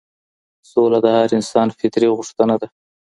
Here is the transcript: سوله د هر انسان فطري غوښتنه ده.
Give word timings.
سوله 0.71 0.97
د 1.05 1.07
هر 1.15 1.29
انسان 1.37 1.67
فطري 1.77 2.07
غوښتنه 2.17 2.55
ده. 2.61 2.67